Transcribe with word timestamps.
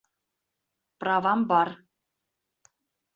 Правам 1.03 1.45
бар. 1.51 1.73